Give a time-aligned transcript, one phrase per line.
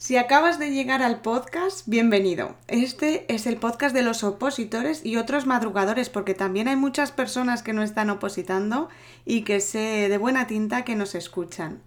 [0.00, 2.56] Si acabas de llegar al podcast, bienvenido.
[2.68, 7.62] Este es el podcast de los opositores y otros madrugadores, porque también hay muchas personas
[7.62, 8.88] que no están opositando
[9.26, 11.82] y que sé de buena tinta que nos escuchan.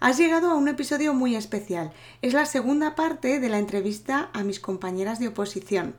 [0.00, 1.94] Has llegado a un episodio muy especial.
[2.20, 5.96] Es la segunda parte de la entrevista a mis compañeras de oposición.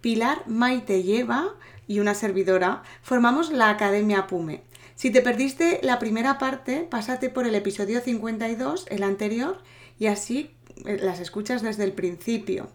[0.00, 1.56] Pilar, Maite Lleva
[1.88, 4.62] y una servidora formamos la Academia Pume.
[4.94, 9.60] Si te perdiste la primera parte, pásate por el episodio 52, el anterior,
[9.98, 10.54] y así
[10.84, 12.68] las escuchas desde el principio.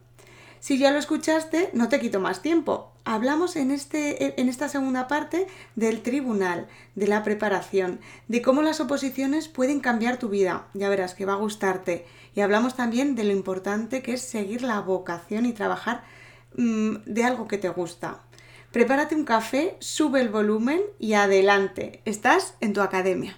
[0.59, 2.91] Si ya lo escuchaste, no te quito más tiempo.
[3.03, 8.79] Hablamos en, este, en esta segunda parte del tribunal, de la preparación, de cómo las
[8.79, 10.65] oposiciones pueden cambiar tu vida.
[10.73, 12.07] Ya verás que va a gustarte.
[12.33, 16.03] Y hablamos también de lo importante que es seguir la vocación y trabajar
[16.57, 18.23] mm, de algo que te gusta.
[18.71, 22.01] Prepárate un café, sube el volumen y adelante.
[22.05, 23.37] Estás en tu academia.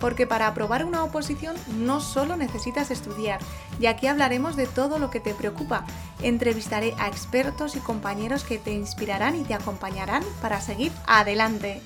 [0.00, 3.40] porque para aprobar una oposición no solo necesitas estudiar,
[3.80, 5.84] y aquí hablaremos de todo lo que te preocupa.
[6.22, 11.82] Entrevistaré a expertos y compañeros que te inspirarán y te acompañarán para seguir adelante.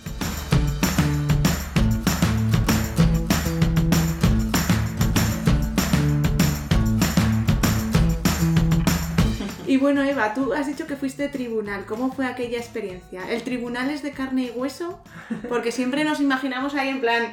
[9.81, 11.86] Bueno, Eva, tú has dicho que fuiste tribunal.
[11.86, 13.31] ¿Cómo fue aquella experiencia?
[13.31, 15.03] ¿El tribunal es de carne y hueso?
[15.48, 17.33] Porque siempre nos imaginamos ahí en plan,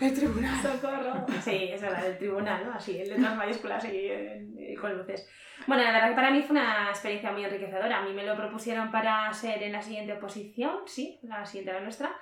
[0.00, 0.60] el tribunal.
[0.60, 1.26] Socorro.
[1.42, 2.74] Sí, es verdad, el tribunal, ¿no?
[2.74, 5.26] Así, en letras mayúsculas y, con luces.
[5.66, 7.98] Bueno, la verdad que para mí fue una experiencia muy enriquecedora.
[7.98, 11.80] A mí me lo propusieron para ser en la siguiente oposición, sí, la siguiente era
[11.80, 12.14] nuestra.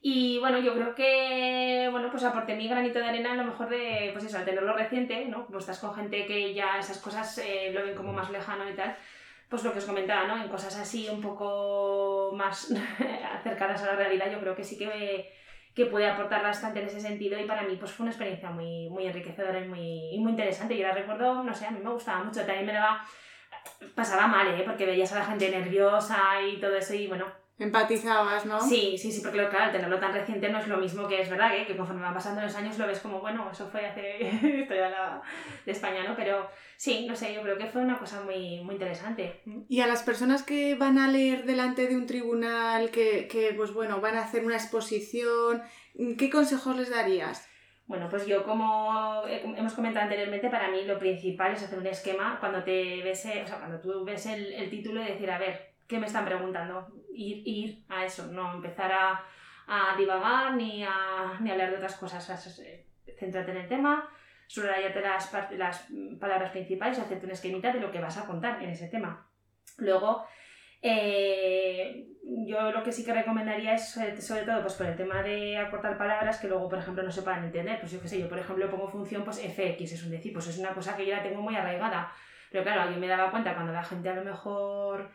[0.00, 3.68] Y bueno, yo creo que, bueno, pues aporté mi granito de arena a lo mejor
[3.68, 5.46] de, pues eso, al tenerlo reciente, ¿no?
[5.46, 8.74] Pues estás con gente que ya esas cosas eh, lo ven como más lejano y
[8.74, 8.96] tal.
[9.48, 10.40] Pues lo que os comentaba, ¿no?
[10.40, 12.72] En cosas así un poco más
[13.34, 15.32] acercadas a la realidad, yo creo que sí que,
[15.74, 18.88] que puede aportar bastante en ese sentido y para mí pues fue una experiencia muy,
[18.90, 20.76] muy enriquecedora y muy, muy interesante.
[20.76, 23.04] Yo la recuerdo, no sé, a mí me gustaba mucho, también me daba,
[23.96, 24.62] pasaba mal, ¿eh?
[24.64, 27.26] Porque veías a la gente nerviosa y todo eso y bueno,
[27.58, 28.60] Empatizabas, ¿no?
[28.60, 31.56] Sí, sí, sí, porque claro, tenerlo tan reciente no es lo mismo que es verdad,
[31.56, 31.66] ¿eh?
[31.66, 34.30] que conforme van pasando los años lo ves como, bueno, eso fue hace
[34.60, 35.22] historia la,
[35.66, 36.14] de España, ¿no?
[36.14, 39.40] Pero sí, no sé, yo creo que fue una cosa muy, muy interesante.
[39.68, 43.72] Y a las personas que van a leer delante de un tribunal, que, que, pues
[43.74, 45.60] bueno, van a hacer una exposición,
[46.16, 47.48] ¿qué consejos les darías?
[47.88, 52.38] Bueno, pues yo como hemos comentado anteriormente, para mí lo principal es hacer un esquema
[52.38, 55.38] cuando te ves, eh, o sea, cuando tú ves el, el título y decir, a
[55.38, 56.86] ver, ¿qué me están preguntando?
[57.12, 59.24] Ir, ir a eso, no empezar a,
[59.66, 62.26] a divagar ni a, ni hablar de otras cosas.
[63.18, 64.08] céntrate en el tema,
[64.46, 65.88] subrayarte las, las
[66.20, 69.26] palabras principales y hacerte un esquemita de lo que vas a contar en ese tema.
[69.78, 70.24] Luego,
[70.80, 72.06] eh,
[72.46, 75.96] yo lo que sí que recomendaría es, sobre, todo, pues por el tema de acortar
[75.98, 77.80] palabras que luego, por ejemplo, no se puedan entender.
[77.80, 80.46] Pues yo qué sé, yo por ejemplo pongo función pues fx, es un decir, pues
[80.48, 82.12] es una cosa que yo la tengo muy arraigada.
[82.50, 85.10] Pero claro, yo me daba cuenta cuando la gente a lo mejor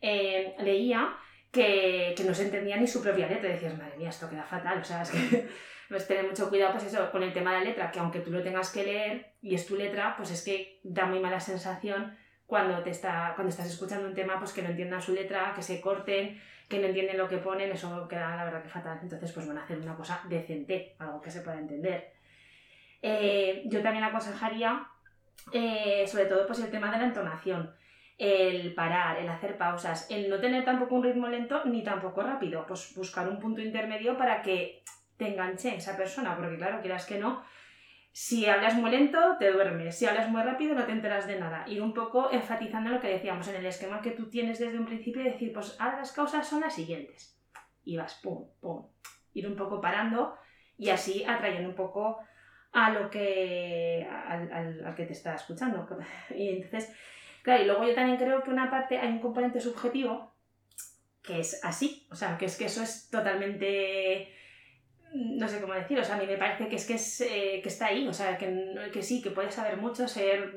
[0.00, 1.16] eh, leía
[1.50, 3.48] que, que, no se entendía ni su propia letra.
[3.48, 4.78] Y decías, madre mía, esto queda fatal.
[4.78, 5.48] O sea, es que
[5.88, 8.30] pues tener mucho cuidado pues eso, con el tema de la letra, que aunque tú
[8.30, 12.16] lo tengas que leer y es tu letra, pues es que da muy mala sensación
[12.46, 15.62] cuando, te está, cuando estás escuchando un tema, pues que no entiendan su letra, que
[15.62, 18.98] se corten, que no entienden lo que ponen, eso queda la verdad que fatal.
[19.02, 22.12] Entonces, pues van a hacer una cosa decente, algo que se pueda entender.
[23.02, 24.86] Eh, yo también aconsejaría,
[25.52, 27.74] eh, sobre todo, pues el tema de la entonación
[28.18, 32.66] el parar, el hacer pausas, el no tener tampoco un ritmo lento ni tampoco rápido,
[32.66, 34.82] pues buscar un punto intermedio para que
[35.16, 37.42] te enganche esa persona, porque claro, quieras que no,
[38.10, 41.64] si hablas muy lento, te duermes, si hablas muy rápido, no te enteras de nada.
[41.68, 44.86] Ir un poco enfatizando lo que decíamos en el esquema que tú tienes desde un
[44.86, 47.38] principio y decir, pues las causas son las siguientes.
[47.84, 48.88] Y vas, pum, pum.
[49.34, 50.34] Ir un poco parando
[50.76, 52.18] y así atrayendo un poco
[52.72, 55.86] a lo que al, al, al que te está escuchando.
[56.34, 56.92] Y entonces
[57.42, 60.34] Claro, y luego yo también creo que una parte, hay un componente subjetivo
[61.22, 64.32] que es así, o sea, que es que eso es totalmente
[65.12, 67.60] no sé cómo decir, o sea, a mí me parece que es que, es, eh,
[67.62, 70.54] que está ahí, o sea, que, que, sí, que puedes saber mucho, ser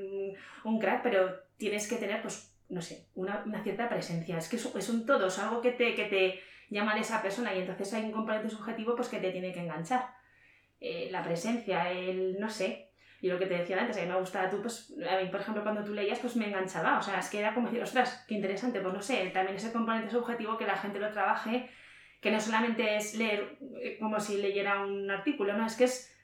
[0.64, 4.58] un crack, pero tienes que tener, pues, no sé, una, una cierta presencia, es que
[4.58, 6.40] es, un todo, es algo que te, que te
[6.70, 9.60] llama a esa persona y entonces hay un componente subjetivo pues que te tiene que
[9.60, 10.14] enganchar.
[10.80, 12.91] Eh, la presencia, el, no sé,
[13.22, 15.40] y lo que te decía antes, a mí me gustaba tú, pues a mí, por
[15.40, 16.98] ejemplo, cuando tú leías, pues me enganchaba.
[16.98, 19.72] O sea, es que era como decir, ostras, qué interesante, pues no sé, también ese
[19.72, 21.70] componente subjetivo que la gente lo trabaje
[22.22, 26.16] que no solamente es leer eh, como si leyera un artículo, no, es que es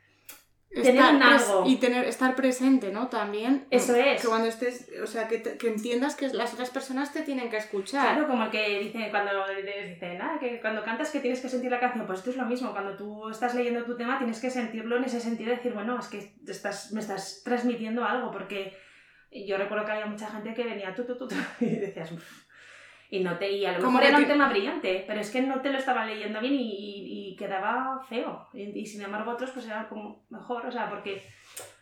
[0.70, 1.64] tener un algo.
[1.66, 3.08] Y tener, estar presente, ¿no?
[3.08, 3.68] También.
[3.72, 4.22] Eso es.
[4.22, 7.58] Que cuando estés, o sea, que, que, entiendas que las otras personas te tienen que
[7.58, 8.16] escuchar.
[8.16, 11.72] Claro, como el que dice cuando dice, nada, que cuando cantas que tienes que sentir
[11.72, 14.50] la canción, pues esto es lo mismo, cuando tú estás leyendo tu tema tienes que
[14.50, 18.78] sentirlo en ese sentido, decir, bueno, es que estás, me estás transmitiendo algo, porque
[19.32, 21.28] yo recuerdo que había mucha gente que venía tú, tú, tú,
[21.60, 22.12] y decías,
[23.10, 25.62] y no te y a lo mejor era un tema brillante pero es que no
[25.62, 28.48] te lo estaba leyendo bien y, y, quedaba feo.
[28.54, 31.24] Y, sin embargo otros pues eran como mejor o sea porque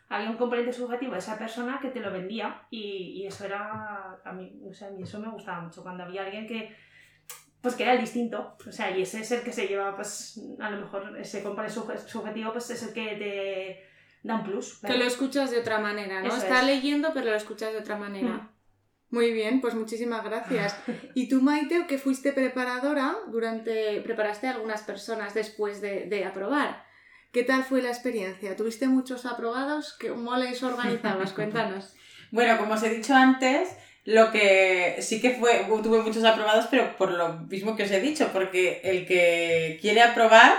[0.10, 4.20] había un componente subjetivo de esa persona que te lo vendía y, y eso era
[4.24, 5.82] a mí o sea a mí eso me gustaba mucho.
[5.82, 6.76] Cuando había alguien que
[7.62, 10.40] pues que era el distinto o sea y ese es el que se lleva pues
[10.60, 14.98] a lo mejor ese componente subjetivo pues es el que te da un plus que
[14.98, 18.30] lo escuchas de otra manera no está leyendo pero lo escuchas de otra manera.
[18.30, 18.55] Mm.
[19.10, 20.76] Muy bien, pues muchísimas gracias.
[21.14, 24.02] Y tú, Maite, que fuiste preparadora durante.
[24.02, 26.86] preparaste a algunas personas después de, aprobar.
[27.32, 28.56] ¿Qué tal fue la experiencia?
[28.56, 29.98] ¿Tuviste muchos aprobados?
[30.00, 31.34] ¿Cómo les organizabas?
[31.34, 31.94] Cuéntanos.
[32.32, 33.76] bueno, como os he dicho antes,
[34.06, 38.00] lo que sí que fue, tuve muchos aprobados, pero por lo mismo que os he
[38.00, 40.54] dicho, porque el que quiere aprobar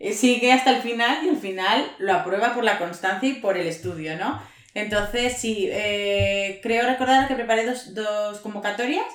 [0.00, 3.56] eh, sigue hasta el final y al final lo aprueba por la constancia y por
[3.56, 4.40] el estudio, ¿no?
[4.78, 9.06] Entonces, sí, eh, creo recordar que preparé dos, convocatorias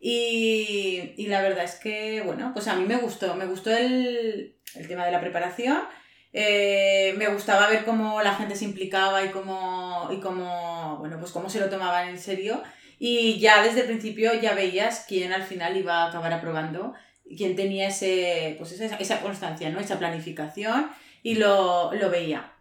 [0.00, 4.56] y, la verdad es que, bueno, pues a mí me gustó, me gustó el,
[4.88, 5.78] tema de la preparación.
[6.32, 11.30] Eh, me gustaba ver cómo la gente se implicaba y cómo, y cómo, bueno, pues
[11.30, 12.62] cómo se lo tomaban en serio.
[12.98, 16.94] Y ya desde el principio ya veías quién al final iba a acabar aprobando,
[17.36, 19.78] quién tenía ese, pues esa, esa constancia, ¿no?
[19.78, 20.90] esa planificación
[21.22, 22.55] y lo, lo veía.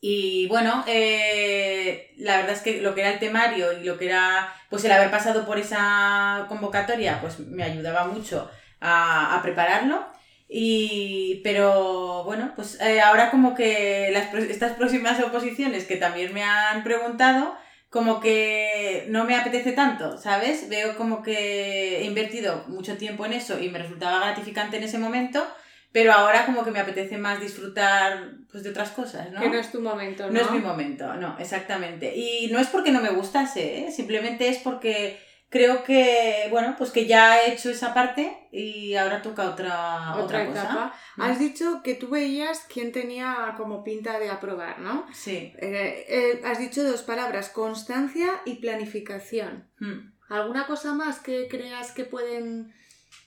[0.00, 4.06] Y bueno, eh, la verdad es que lo que era el temario y lo que
[4.06, 8.48] era pues el haber pasado por esa convocatoria, pues me ayudaba mucho
[8.80, 10.06] a, prepararlo.
[10.48, 16.42] Y, pero bueno, pues eh, ahora como que las, estas próximas oposiciones que también me
[16.42, 17.54] han preguntado,
[17.90, 20.68] como que no me apetece tanto, ¿sabes?
[20.68, 24.98] Veo como que he invertido mucho tiempo en eso y me resultaba gratificante en ese
[24.98, 25.46] momento
[25.92, 29.40] pero ahora como que me apetece más disfrutar pues, de otras cosas, ¿no?
[29.40, 30.32] Que no es tu momento, ¿no?
[30.32, 32.14] No es mi momento, no, exactamente.
[32.14, 33.92] Y no es porque no me gustase, ¿eh?
[33.92, 35.18] simplemente es porque
[35.48, 40.44] creo que, bueno, pues que ya he hecho esa parte y ahora toca otra, otra,
[40.44, 40.94] etapa.
[41.16, 41.22] Mm.
[41.22, 45.06] Has dicho que tú veías quién tenía como pinta de aprobar, ¿no?
[45.12, 45.52] Sí.
[45.58, 49.68] Eh, eh, has dicho dos palabras, constancia y planificación.
[49.78, 50.12] Mm.
[50.28, 52.74] ¿Alguna cosa más que creas que pueden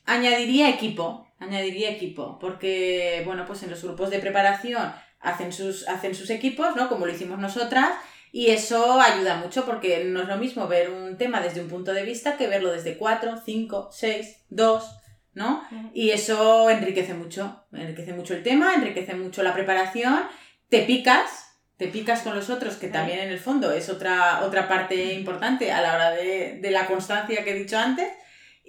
[0.05, 6.15] Añadiría equipo, añadiría equipo, porque, bueno, pues en los grupos de preparación hacen sus, hacen
[6.15, 6.89] sus equipos, ¿no?
[6.89, 7.91] Como lo hicimos nosotras,
[8.31, 11.93] y eso ayuda mucho porque no es lo mismo ver un tema desde un punto
[11.93, 14.97] de vista que verlo desde 4, 5, 6, 2,
[15.33, 15.63] ¿no?
[15.93, 20.23] Y eso enriquece mucho, enriquece mucho el tema, enriquece mucho la preparación,
[20.69, 24.67] te picas, te picas con los otros, que también en el fondo es otra, otra
[24.67, 28.07] parte importante a la hora de, de la constancia que he dicho antes,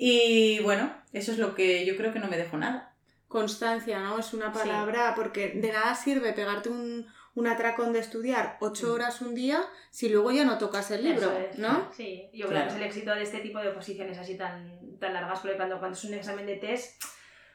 [0.04, 2.92] y bueno, eso es lo que yo creo que no me dejo nada.
[3.28, 4.18] Constancia, ¿no?
[4.18, 7.06] Es una palabra, porque de nada sirve pegarte un,
[7.36, 8.90] un atracón de estudiar ocho mm.
[8.90, 11.88] horas un día si luego ya no tocas el libro, ¿no?
[11.92, 15.14] Sí, yo creo que es el éxito de este tipo de oposiciones así tan, tan
[15.14, 17.00] largas, porque cuando, cuando es un examen de test,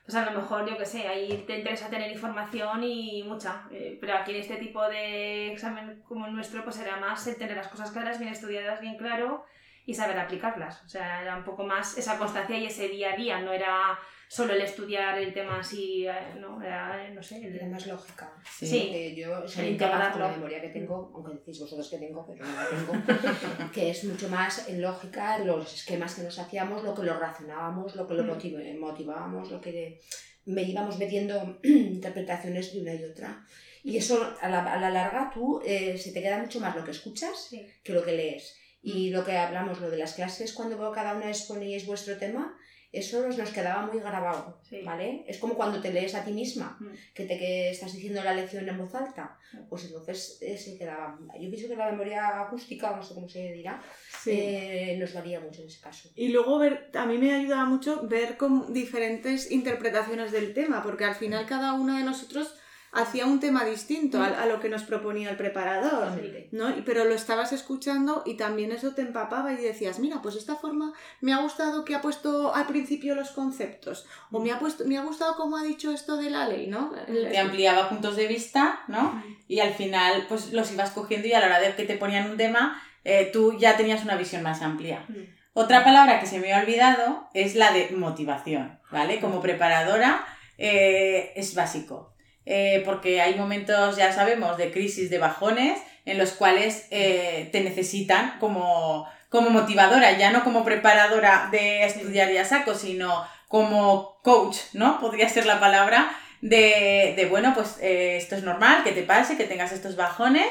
[0.05, 3.97] pues a lo mejor, yo qué sé, ahí te interesa tener información y mucha, eh,
[3.99, 7.57] pero aquí en este tipo de examen como el nuestro, pues era más el tener
[7.57, 9.43] las cosas claras, bien estudiadas, bien claro
[9.87, 10.83] y saber aplicarlas.
[10.83, 13.97] O sea, era un poco más esa constancia y ese día a día, no era
[14.27, 16.61] solo el estudiar el tema así, eh, ¿no?
[16.61, 17.41] Era, no sé.
[17.47, 18.29] Era más lógica.
[18.51, 19.15] Sí.
[19.15, 22.67] yo el con la memoria que tengo, aunque decís vosotros que tengo, pero no la
[22.67, 27.17] tengo, que es mucho más en lógica, los esquemas que nos hacíamos, lo que lo
[27.17, 28.79] razonábamos, lo que lo mm.
[28.79, 30.01] motivábamos, lo que
[30.47, 33.45] me íbamos metiendo interpretaciones de una y otra.
[33.85, 36.83] Y eso a la, a la larga tú eh, se te queda mucho más lo
[36.83, 38.66] que escuchas que lo que lees.
[38.81, 42.57] Y lo que hablamos, lo de las clases, cuando cada una exponíais vuestro tema,
[42.91, 45.25] eso nos quedaba muy grabado, ¿vale?
[45.27, 47.13] Es como cuando te lees a ti misma, mm.
[47.13, 49.37] que te que estás diciendo la lección en voz alta,
[49.69, 51.19] pues entonces eh, se quedaba...
[51.39, 53.81] Yo pienso que la memoria acústica, no sé cómo se dirá,
[54.25, 56.09] eh, nos valía mucho en ese caso.
[56.15, 61.03] Y luego ver, a mí me ayudaba mucho ver con diferentes interpretaciones del tema, porque
[61.03, 62.56] al final cada uno de nosotros
[62.91, 66.19] hacía un tema distinto a, lo que nos proponía el preparador,
[66.51, 66.73] ¿no?
[66.85, 70.93] Pero lo estabas escuchando y también eso te empapaba y decías, mira, pues esta forma
[71.21, 74.97] me ha gustado que ha puesto al principio los conceptos, o me ha, puesto, me
[74.97, 76.91] ha gustado cómo ha dicho esto de la ley, ¿no?
[77.05, 79.21] Te ampliaba puntos de vista, ¿no?
[79.47, 82.29] Y al final, pues los ibas cogiendo y a la hora de que te ponían
[82.31, 85.05] un tema, eh, tú ya tenías una visión más amplia.
[85.53, 89.19] Otra palabra que se me ha olvidado es la de motivación, ¿vale?
[89.19, 90.25] Como preparadora
[90.57, 92.13] eh, es básico.
[92.49, 97.59] Eh, porque hay momentos, ya sabemos, de crisis, de bajones, en los cuales eh, te
[97.59, 104.17] necesitan como, como motivadora, ya no como preparadora de estudiar y a saco, sino como
[104.23, 105.01] coach, ¿no?
[105.01, 109.43] Podría ser la palabra de, de bueno, pues esto es normal, que te pase, que
[109.43, 110.47] tengas estos bajones,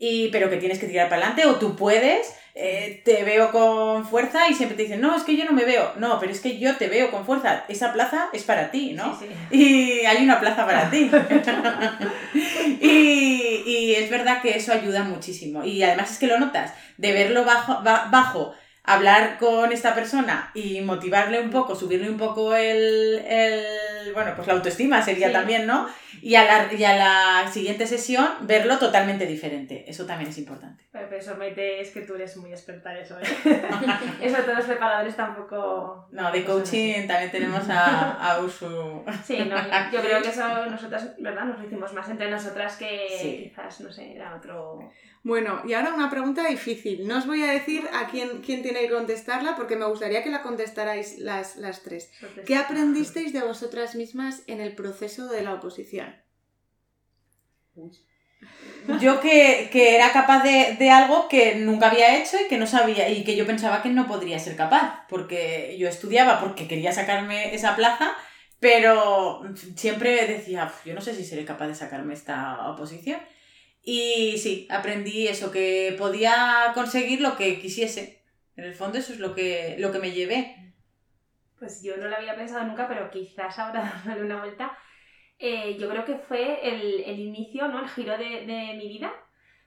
[0.00, 4.04] y, pero que tienes que tirar para adelante o tú puedes eh, te veo con
[4.04, 5.92] fuerza y siempre te dicen, no, es que yo no me veo.
[5.96, 7.64] No, pero es que yo te veo con fuerza.
[7.68, 9.18] Esa plaza es para ti, ¿no?
[9.50, 11.10] Y hay una plaza para ti.
[12.80, 15.64] y, y, es verdad que eso ayuda muchísimo.
[15.64, 20.80] Y además es que lo notas, de verlo bajo, bajo hablar con esta persona y
[20.80, 23.64] motivarle un poco, subirle un poco el, el
[24.14, 25.88] bueno, pues la autoestima sería también, ¿no?
[26.22, 29.84] Y a, la, y a la siguiente sesión verlo totalmente diferente.
[29.88, 30.84] Eso también es importante.
[30.92, 33.24] Pero eso, Maite, es que tú eres muy experta en eso, ¿eh?
[34.20, 36.08] eso todos los preparadores tampoco...
[36.10, 39.04] No, de coaching también tenemos a, a Usu.
[39.24, 39.56] Sí, no,
[39.92, 41.44] yo creo que eso nosotras, ¿verdad?
[41.44, 44.90] Nos lo hicimos más entre nosotras que quizás, no sé, era otro...
[45.22, 47.06] Bueno, y ahora una pregunta difícil.
[47.06, 50.30] No os voy a decir a quién, quién tiene que contestarla porque me gustaría que
[50.30, 52.10] la contestarais las, las tres.
[52.46, 56.14] ¿Qué aprendisteis de vosotras mismas en el proceso de la oposición?
[59.00, 62.66] Yo que, que era capaz de, de, algo que nunca había hecho y que no
[62.66, 66.92] sabía y que yo pensaba que no podría ser capaz, porque yo estudiaba porque quería
[66.92, 68.16] sacarme esa plaza,
[68.58, 69.42] pero
[69.76, 73.20] siempre decía, yo no sé si seré capaz de sacarme esta oposición.
[73.82, 78.22] Y sí, aprendí eso, que podía conseguir lo que quisiese.
[78.56, 80.69] En el fondo eso es lo que, lo que me llevé.
[81.60, 84.76] Pues yo no lo había pensado nunca, pero quizás ahora dándole una vuelta,
[85.38, 87.80] eh, yo creo que fue el, el, inicio, ¿no?
[87.80, 89.12] El giro de, de mi vida,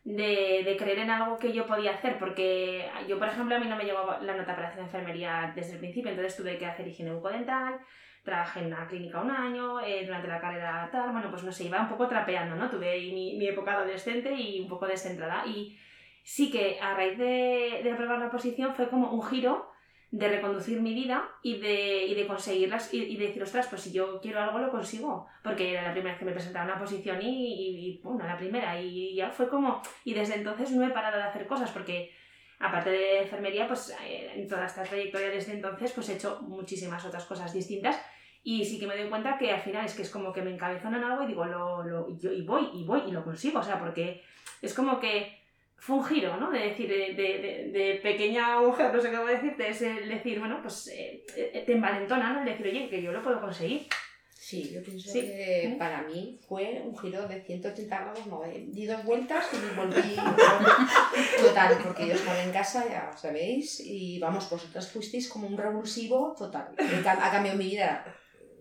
[0.04, 3.68] de, de, creer en algo que yo podía hacer, porque yo, por ejemplo, a mí
[3.68, 6.88] no me llegó la nota para hacer enfermería desde el principio, entonces tuve que hacer
[6.88, 7.80] higiene bucodental,
[8.24, 11.66] trabajé en una clínica un año, eh, durante la carrera tal, bueno, pues no sé,
[11.66, 12.70] iba un poco trapeando, ¿no?
[12.72, 15.46] Tuve mi, mi época adolescente y un poco descentrada.
[15.46, 15.78] Y
[16.24, 19.73] sí que a raíz de, de aprobar la oposición fue como un giro
[20.14, 23.82] de reconducir mi vida y de, y de conseguirlas y, y, de decir, ostras, pues
[23.82, 25.26] si yo quiero algo lo consigo.
[25.42, 28.80] Porque era la primera vez que me presentaba una posición y, y, bueno, la primera.
[28.80, 29.82] Y ya fue como...
[30.06, 32.12] Y desde entonces no he parado de hacer cosas porque
[32.60, 37.04] aparte de enfermería, pues eh, en toda esta trayectoria desde entonces, pues he hecho muchísimas
[37.04, 38.00] otras cosas distintas
[38.44, 40.54] y sí que me doy cuenta que al final es que es como que me
[40.54, 43.62] encabezan en algo y digo, lo, lo, y voy, y voy, y lo consigo.
[43.62, 44.22] O sea, porque
[44.62, 45.43] es como que
[45.84, 46.50] fue un giro, ¿no?
[46.50, 50.60] De decir, de, de, de pequeña mujer, no sé cómo decirte, es el decir, bueno,
[50.62, 51.26] pues eh,
[51.66, 52.40] te envalentona, ¿no?
[52.40, 53.88] El decir, oye, que yo lo puedo conseguir.
[54.34, 55.20] Sí, yo pienso ¿Sí?
[55.20, 55.78] que ¿Mm?
[55.78, 60.16] para mí fue un giro de 180 grados, no, di dos vueltas y me volví
[61.42, 66.34] total, porque yo estaba en casa, ya sabéis, y vamos, vosotras fuisteis como un revulsivo
[66.38, 66.74] total.
[66.78, 68.06] Ha cambiado mi vida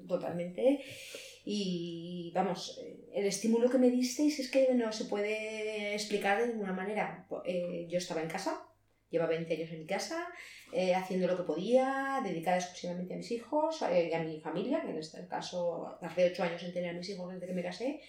[0.09, 0.81] totalmente.
[1.45, 2.81] Y vamos,
[3.15, 7.27] el estímulo que me disteis es que no se puede explicar de ninguna manera.
[7.45, 8.63] Eh, yo estaba en casa,
[9.11, 10.29] lleva 20 años en mi casa,
[10.73, 14.83] eh, haciendo lo que podía, dedicada exclusivamente a mis hijos eh, y a mi familia,
[14.83, 17.63] que en este caso hace 8 años en tener a mis hijos desde que me
[17.63, 18.01] casé.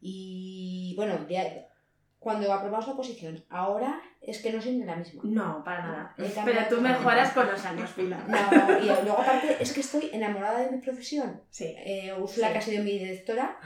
[0.00, 1.66] Y bueno, de,
[2.24, 5.20] cuando aprobamos la oposición, ahora es que no soy ni la misma.
[5.24, 6.14] No, para nada.
[6.16, 8.26] Pero tú mejoras con los años, Pilar.
[8.26, 11.42] No, y luego aparte es que estoy enamorada de mi profesión.
[11.50, 11.74] Sí.
[11.76, 12.52] Eh, Úrsula, sí.
[12.54, 13.58] que ha sido mi directora,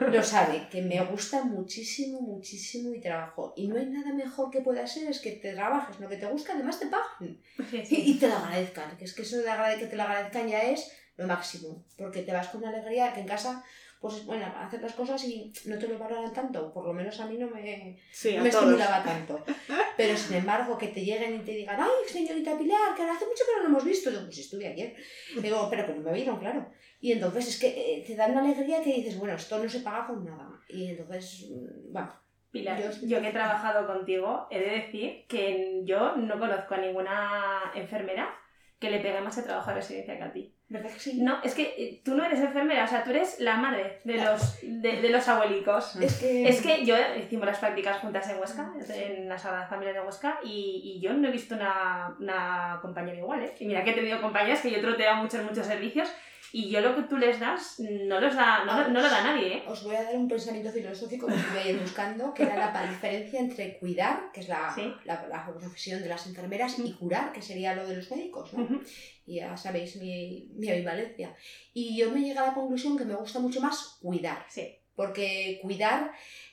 [0.00, 3.52] lo sabe, que me gusta muchísimo, muchísimo mi trabajo.
[3.54, 6.24] Y no hay nada mejor que pueda ser es que te trabajes, lo que te
[6.24, 7.42] gusta, además te paguen.
[7.70, 7.94] Sí, sí.
[7.96, 9.44] Y, y, te lo agradezcan, que es que eso de
[9.78, 13.26] que te lo agradezcan ya es lo máximo, porque te vas con alegría, que en
[13.26, 13.62] casa
[14.00, 17.26] pues bueno, hacer las cosas y no te lo valoran tanto, por lo menos a
[17.26, 19.44] mí no me, sí, no me estimulaba tanto.
[19.96, 23.44] Pero sin embargo, que te lleguen y te digan, ay, señorita Pilar, que hace mucho
[23.44, 24.94] que no lo hemos visto, digo, pues estuve ayer.
[25.40, 26.70] Digo, pero que no me vieron, claro.
[27.00, 29.80] Y entonces es que eh, te dan una alegría que dices, bueno, esto no se
[29.80, 30.60] paga con nada.
[30.68, 31.46] Y entonces,
[31.90, 32.12] bueno.
[32.50, 36.78] Pilar, yo, yo que he trabajado contigo, he de decir que yo no conozco a
[36.78, 38.34] ninguna enfermera
[38.78, 40.52] que le pegue más el trabajo a residencia que a ti.
[40.68, 41.22] ¿Verdad que sí?
[41.22, 44.16] No, es que eh, tú no eres enfermera, o sea, tú eres la madre de
[44.16, 45.96] los, de, de los abuelicos.
[45.96, 46.48] Es que...
[46.48, 50.40] es que yo hicimos las prácticas juntas en Huesca, en la Sagrada Familia de Huesca,
[50.44, 53.54] y, y yo no he visto una, una compañera igual, ¿eh?
[53.60, 56.12] Y mira que he tenido compañeras que yo troteo muchos, muchos servicios,
[56.52, 59.56] y yo lo que tú les das, no, los da, no, no lo da nadie,
[59.58, 59.64] ¿eh?
[59.66, 63.78] Os voy a dar un pensamiento filosófico que estuve buscando, que era la diferencia entre
[63.78, 64.92] cuidar, que es la, ¿Sí?
[65.04, 68.62] la, la, profesión de las enfermeras, y curar, que sería lo de los médicos, ¿no?
[68.62, 68.86] Uh -huh.
[69.26, 71.34] Y ya sabéis mi, mi ambivalencia.
[71.74, 74.46] Y yo me llegué a la conclusión que me gusta mucho más cuidar.
[74.48, 74.78] Sí.
[74.94, 76.12] Porque cuidar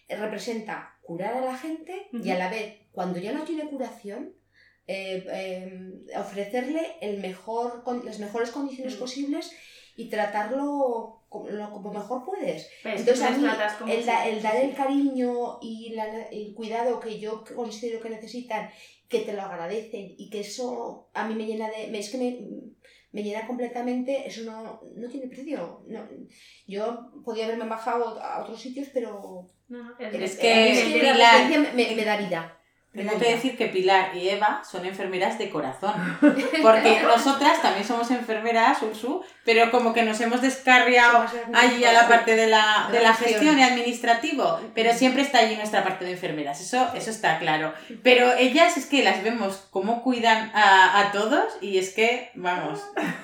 [0.10, 2.26] representa curar a la gente uh -huh.
[2.26, 4.34] y a la vez, cuando ya no tiene curación,
[4.86, 9.00] eh, eh, ofrecerle el mejor, con, las mejores condiciones Mm.
[9.00, 9.56] posibles
[9.96, 12.70] y tratarlo como, lo- como mejor puedes.
[12.84, 13.44] Pues, Entonces, a mí,
[13.92, 18.10] el, da- si- el dar el cariño y la- el cuidado que yo considero que
[18.10, 18.70] necesitan,
[19.08, 21.98] que te lo agradecen y que eso a mí me llena de...
[21.98, 22.40] Es que me,
[23.12, 25.84] me llena completamente, eso no, no tiene precio.
[25.88, 26.08] No,
[26.68, 29.48] yo podía haberme bajado a otros sitios, pero...
[29.68, 31.48] No, Es es, que- es que la
[31.96, 32.58] me da vida.
[32.94, 35.94] Tengo que decir que Pilar y Eva son enfermeras de corazón.
[36.62, 42.08] Porque nosotras también somos enfermeras, Ursu, pero como que nos hemos descarriado allí a la
[42.08, 46.12] parte de la, de la gestión y administrativo, pero siempre está allí nuestra parte de
[46.12, 47.74] enfermeras, eso, eso está claro.
[48.04, 52.80] Pero ellas es que las vemos cómo cuidan a, a todos y es que, vamos,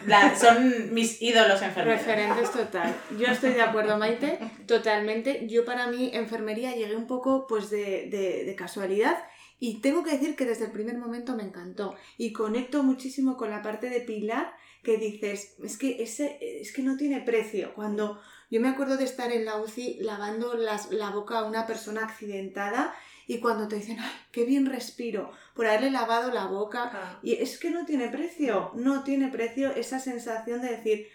[0.08, 2.02] la- son mis ídolos enfermeros.
[2.06, 2.96] Referentes total.
[3.20, 5.46] Yo estoy de acuerdo, Maite, totalmente.
[5.48, 9.18] Yo para mí, enfermería, llegué un poco pues de, de- de casualidad
[9.60, 11.96] y tengo que decir que desde el primer momento me encantó.
[12.18, 16.82] Y conecto muchísimo con la parte de Pilar que dices, es que, ese, es que
[16.82, 17.74] no tiene precio.
[17.76, 21.68] Cuando yo me acuerdo de estar en la UCI lavando las- la boca a una
[21.68, 22.96] persona accidentada
[23.28, 27.34] y cuando te dicen, ay, qué bien respiro por haberle lavado la boca, Ah, y
[27.34, 31.08] es que no tiene precio, no tiene precio esa sensación de decir,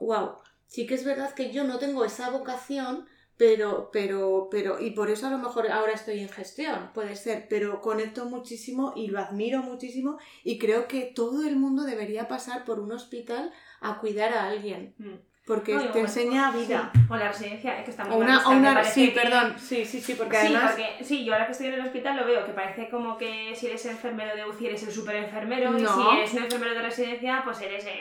[0.00, 4.90] wow, sí que es verdad que yo no tengo esa vocación, pero, pero, pero, y
[4.92, 9.08] por eso a lo mejor ahora estoy en gestión, puede ser, pero conecto muchísimo y
[9.08, 13.98] lo admiro muchísimo y creo que todo el mundo debería pasar por un hospital a
[13.98, 15.14] cuidar a alguien, mm.
[15.46, 16.92] porque No, y te bueno, enseña sí, vida.
[17.10, 19.54] O la residencia, es que está muy O una, o una, parece sí, que- perdón,
[19.58, 20.70] sí, sí, sí, porque sí, además...
[20.72, 23.52] porque sí, yo ahora que estoy en el hospital lo veo, que parece como que
[23.56, 25.88] si eres enfermero de UCI eres el super enfermero y No.
[26.12, 27.84] si eres un enfermero de residencia pues eres...
[27.84, 28.00] eh,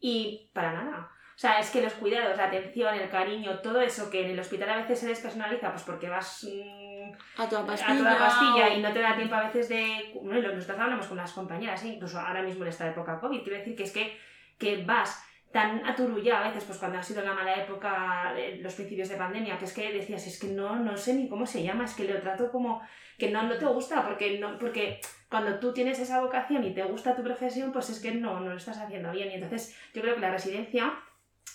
[0.00, 1.10] Y para nada.
[1.38, 4.40] O sea, es que los cuidados, la atención, el cariño, todo eso que en el
[4.40, 8.74] hospital a veces se despersonaliza pues porque vas mm, a toda pastilla, a toda pastilla
[8.74, 10.18] y no te da tiempo a veces de...
[10.20, 11.90] Bueno, nosotros hablamos con las compañeras, ¿eh?
[11.94, 14.18] incluso ahora mismo en esta época COVID, quiero decir que es que,
[14.58, 18.74] que vas tan aturullada a veces, pues cuando ha sido la mala época, de los
[18.74, 21.62] principios de pandemia, que es que decías, es que no, no sé ni cómo se
[21.62, 22.82] llama, es que lo trato como
[23.16, 26.82] que no, no te gusta, porque, no, porque cuando tú tienes esa vocación y te
[26.82, 29.30] gusta tu profesión, pues es que no, no lo estás haciendo bien.
[29.30, 30.94] Y entonces yo creo que la residencia,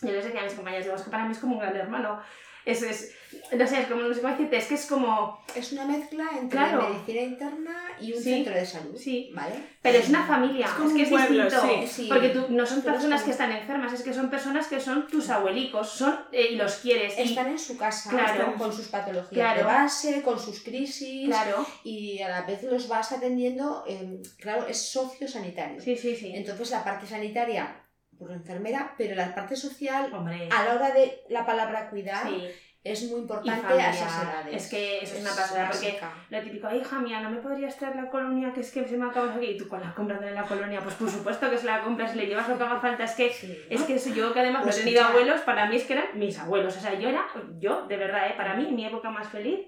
[0.01, 1.75] yo les decía a mis compañeros, digo, es que para mí es como un gran
[1.75, 2.19] hermano.
[2.65, 3.13] Es, es,
[3.57, 6.29] no sé, es como, no sé cómo decirte, es que es como, Es una mezcla
[6.39, 6.87] entre Claro.
[6.89, 8.95] medicina interna y un Sí, centro de salud.
[8.97, 9.31] sí.
[9.35, 9.55] ¿Vale?
[9.81, 11.87] Pero es una familia, Es es, como que un es pueblo, distinto.
[11.87, 12.07] sí.
[12.09, 14.67] Porque tú, no son Pero es personas como- que están enfermas, es que son personas
[14.67, 17.19] que son tus abuelicos, son eh, y los quieres.
[17.19, 18.33] y- Están en su casa, Claro.
[18.33, 19.57] están con sus patologías Claro.
[19.59, 24.65] de base, con sus crisis claro, y a la vez los vas atendiendo, eh, claro,
[24.67, 25.81] es sociosanitario.
[25.81, 26.31] sí, sí, sí.
[26.33, 27.75] Entonces la parte sanitaria
[28.23, 32.47] por enfermera, pero la parte social, Hombre, a la hora de la palabra cuidar, sí.
[32.83, 34.55] es muy Y importante a esas edades.
[34.63, 37.77] Es que eso es una pasada, porque lo típico, "Ay, hija mía, ¿no me podrías
[37.77, 39.45] traer la colonia que es que se me acaba aquí?
[39.45, 42.15] Y tú con la compras de la colonia, pues por supuesto que se la compras,
[42.15, 43.03] le llevas lo que haga falta.
[43.05, 45.17] Es que Sí, Es que eso, yo que además Pues no he tenido escucha.
[45.17, 46.75] abuelos, para mí es que eran mis abuelos.
[46.75, 47.25] O sea, yo era,
[47.59, 48.33] yo, de verdad, ¿eh?
[48.35, 49.59] para mí, mi época más feliz,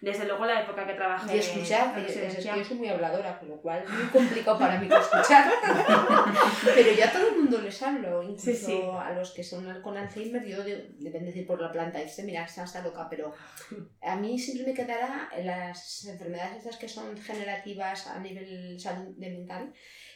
[0.00, 3.56] desde luego la época que trabajé Y escuchar, en yo soy muy habladora, con lo
[3.60, 5.50] cual es muy complicado para mí escuchar.
[6.74, 8.80] Pero yo a todo el mundo les hablo, incluso Sí, sí.
[8.98, 12.44] a los que son con Alzheimer, yo de- deben decir por la planta, dice, mira,
[12.44, 13.32] está loca, pero
[14.02, 19.30] a mí siempre me quedará las enfermedades estas que son generativas a nivel salud de
[19.30, 19.72] mental,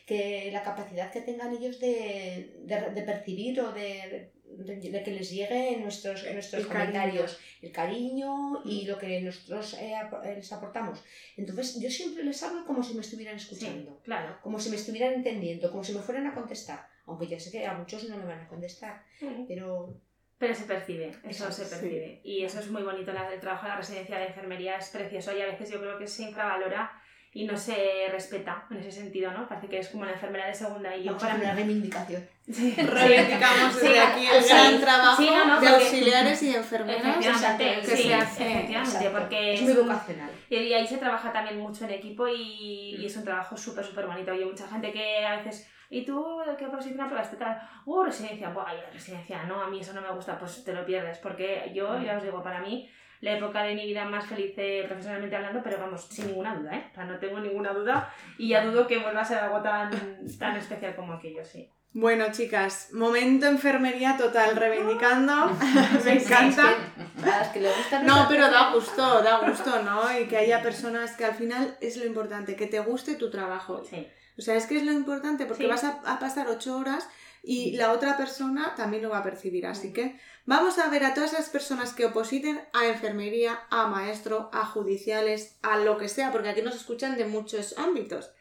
[0.07, 5.30] que la capacidad que tengan ellos de, de, de percibir o de, de- que les
[5.30, 6.92] llegue nuestros, nuestros El cariño.
[6.92, 11.02] comentarios, el cariño y lo que nosotros eh, eh, les aportamos.
[11.37, 14.38] Entonces yo siempre les hablo como si me estuvieran Sí, escuchando, claro.
[14.42, 17.66] como si me estuvieran entendiendo, como si me fueran a contestar, aunque ya sé que
[17.66, 19.02] a muchos no me van a contestar,
[19.48, 20.00] pero
[20.37, 21.70] Pero se percibe, eso Exacto, se sí.
[21.70, 22.20] percibe.
[22.24, 25.40] Y eso es muy bonito, el trabajo en la residencia de enfermería es precioso y
[25.40, 26.90] a veces yo creo que se infravalora
[27.37, 29.49] y no se respeta en ese sentido, ¿no?
[29.49, 32.25] Parece que es como la enfermera de segunda y yo vamos a para una reivindicación.
[32.49, 34.49] Sí, Reivindicamos desde Sí, aquí el sí.
[34.51, 38.53] gran trabajo Sí, no, no, de porque- auxiliares y enfermeras Efectivamente, que sí, se hace.
[38.53, 39.18] efectivamente, Exacto.
[39.18, 40.31] porque es muy vocacional.
[40.49, 44.07] Y ahí se trabaja también mucho en equipo y, y es un trabajo súper, súper
[44.07, 44.33] bonito.
[44.33, 46.25] Y hay mucha gente que a veces, ¿y tú
[46.57, 47.37] qué posición aprobaste?
[47.37, 50.87] Tal, uh, residencia, buah, residencia, no, a mí eso no me gusta, pues te lo
[50.87, 51.18] pierdes.
[51.18, 52.88] Porque yo, ya os digo, para mí,
[53.20, 56.77] la época de mi vida más feliz eh, profesionalmente hablando, pero vamos, sin ninguna duda,
[56.77, 56.87] ¿eh?
[56.90, 59.90] O sea, no tengo ninguna duda y ya dudo que vuelva a ser algo tan,
[60.38, 61.70] tan especial como aquello, sí.
[61.96, 65.33] Bueno, chicas, momento enfermería total, reivindicando.
[66.04, 66.74] Me encanta.
[67.22, 70.18] A las que le gustan No, pero da gusto, da gusto, ¿no?
[70.18, 73.85] Y que haya personas que al final es lo importante, que te guste tu trabajo.
[73.88, 74.09] Sí.
[74.37, 75.68] O sea, es que es lo importante porque Sí.
[75.68, 77.09] vas a, a pasar ocho horas
[77.44, 79.64] y la otra persona también lo va a percibir.
[79.64, 84.50] Así que vamos a ver a todas esas personas que opositen a enfermería, a maestro,
[84.52, 88.33] a judiciales, a lo que sea, porque aquí nos escuchan de muchos ámbitos.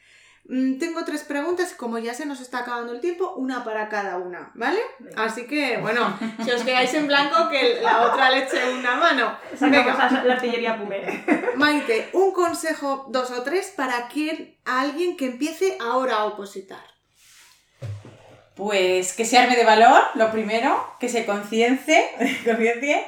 [0.46, 4.18] Mm, tengo tres preguntas, como ya se nos está acabando el tiempo, una para cada
[4.18, 4.80] una, ¿vale?
[5.00, 5.24] Venga.
[5.24, 9.38] Así que, bueno, si os quedáis en blanco, que la otra le eche una mano.
[9.54, 10.08] Sacamos Venga.
[10.08, 11.24] a la artillería Pume.
[11.56, 16.84] Maite, un consejo, dos o tres, para quien, a alguien que empiece ahora a opositar.
[18.56, 22.06] Pues que se arme de valor, lo primero, que se conciencie,
[22.46, 23.06] conciencie,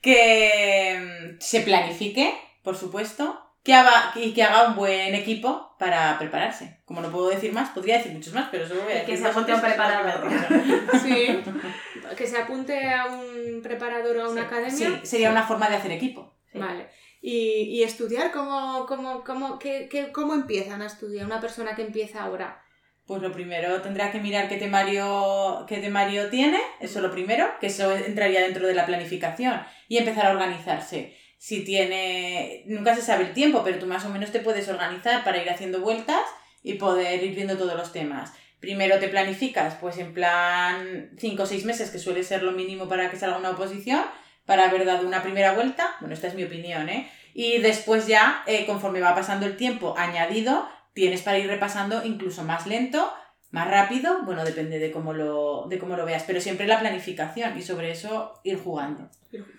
[0.00, 6.16] que mm, se planifique, por supuesto, que haga, y que haga un buen equipo para
[6.18, 6.78] prepararse.
[6.84, 9.18] Como no puedo decir más, podría decir muchos más, pero solo voy a Que decir
[9.18, 10.28] se dos o apunte a un que preparador.
[10.28, 10.98] que.
[10.98, 11.42] Sí,
[12.16, 14.70] que se apunte a un preparador o a una Sí, academia.
[14.70, 16.38] Sí, sería una forma de hacer equipo.
[16.52, 16.58] Sí.
[16.58, 16.88] Vale.
[17.20, 21.82] Y, y estudiar, ¿cómo, cómo, cómo, qué- qué- ¿cómo empiezan a estudiar una persona que
[21.82, 22.62] empieza ahora?
[23.04, 27.66] Pues lo primero tendrá que mirar qué temario, qué temario tiene, eso lo primero, que
[27.68, 31.16] eso entraría dentro de la planificación y empezar a organizarse.
[31.46, 35.22] Si tiene, nunca se sabe el tiempo, pero tú más o menos te puedes organizar
[35.22, 36.22] para ir haciendo vueltas
[36.64, 38.32] y poder ir viendo todos los temas.
[38.58, 42.88] Primero te planificas, pues en plan 5 o 6 meses, que suele ser lo mínimo
[42.88, 44.02] para que salga una oposición,
[44.44, 45.94] para haber dado una primera vuelta.
[46.00, 47.08] Bueno, esta es mi opinión, ¿eh?
[47.32, 52.42] Y después ya, eh, conforme va pasando el tiempo añadido, tienes para ir repasando incluso
[52.42, 53.14] más lento,
[53.50, 57.56] más rápido, bueno, depende de cómo lo, de cómo lo veas, pero siempre la planificación
[57.56, 59.08] y sobre eso ir jugando.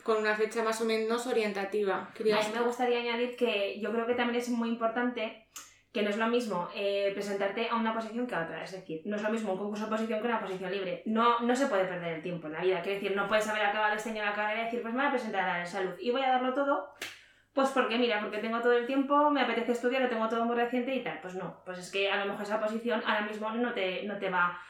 [0.03, 2.09] Con una fecha más o menos orientativa.
[2.13, 5.47] A mí me gustaría añadir que yo creo que también es muy importante
[5.97, 8.63] que no es lo mismo eh, presentarte a una posición que a otra.
[8.63, 11.01] Es decir, no es lo mismo un concurso de posición que una posición libre.
[11.05, 12.81] No, no se puede perder el tiempo en la vida.
[12.81, 15.07] Quiero decir, no puedes haber acabado este año la carrera y decir, pues me voy
[15.07, 16.89] a presentar a la salud y voy a darlo todo.
[17.57, 20.55] Pues porque, mira, porque tengo todo el tiempo, me apetece estudiar, lo tengo todo muy
[20.55, 21.17] reciente y tal.
[21.23, 24.19] Pues no, pues es que a lo mejor esa posición ahora mismo no te, no
[24.19, 24.61] te va...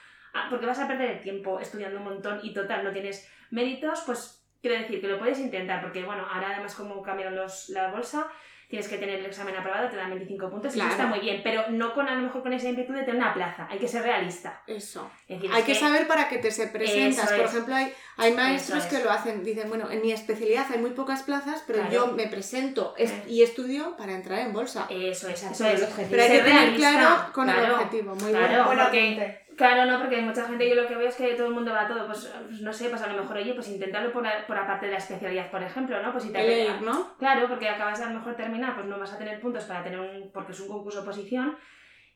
[0.50, 4.37] porque vas a perder el tiempo estudiando un montón y total, no tienes méritos, pues
[4.68, 8.28] quiero decir que lo puedes intentar, porque bueno, ahora además como cambiaron los, la bolsa,
[8.70, 11.40] tienes que tener el examen aprobado, te dan 25 puntos y eso está muy bien,
[11.42, 13.88] pero no con a lo mejor con esa inquietud de tener una plaza, hay que
[13.88, 14.62] ser realista.
[14.68, 15.10] Eso.
[15.26, 17.24] Es decir, Hay es que saber para qué te se presentas.
[17.32, 17.52] Eso Por es.
[17.54, 20.90] ejemplo, hay, hay maestros Eso que lo hacen, dicen, bueno, en mi especialidad hay muy
[20.90, 21.94] pocas plazas, pero Claro.
[21.94, 23.24] yo me presento es- Eh.
[23.30, 24.86] y estudio para entrar en bolsa.
[24.90, 25.74] Eso es, Exacto, eso es.
[25.80, 26.08] el objetivo.
[26.10, 28.16] Pero hay que Ser tener realista, claro con el objetivo.
[28.16, 28.66] Muy Claro, bueno.
[28.66, 29.47] Buen porque- apunte.
[29.58, 31.82] Claro, no, porque mucha gente yo lo que veo es que todo el mundo va
[31.82, 34.46] a todo, pues, pues, no sé, pues a lo mejor, oye, pues intentarlo por, la-
[34.46, 36.12] por la parte de la especialidad, por ejemplo, ¿no?
[36.12, 37.18] Pues si te apetece- EIR, ¿no?
[37.18, 39.84] Claro, porque acabas de a lo mejor terminar, pues no vas a tener puntos para
[39.84, 40.32] tener un.
[40.32, 41.58] porque es un concurso de posición.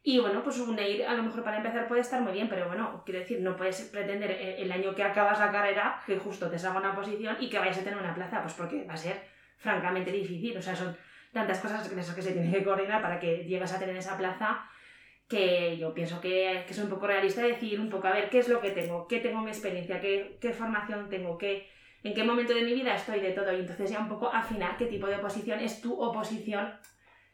[0.04, 2.67] Y bueno, pues un EIR a lo mejor para empezar puede estar muy bien, pero
[2.67, 6.47] bueno, quiero decir, no puedes pretender eh, el año que acabas la carrera que justo
[6.49, 8.97] te salga una posición y que vayas a tener una plaza, pues porque va a
[8.97, 9.19] ser
[9.58, 10.58] francamente difícil.
[10.58, 10.95] O sea, son
[11.34, 14.63] tantas cosas que, que se tienen que coordinar para que llegues a tener esa plaza
[15.32, 18.39] que yo pienso que, que es un poco realista decir un poco, a ver, ¿qué
[18.39, 19.08] es lo que tengo?
[19.08, 20.02] ¿Qué tengo en mi experiencia?
[20.02, 21.38] ¿Qué, qué formación tengo?
[21.38, 21.70] ¿Qué,
[22.04, 23.54] ¿En qué momento de mi vida estoy de todo?
[23.54, 26.74] Y entonces ya un poco afinar qué tipo de oposición es tu oposición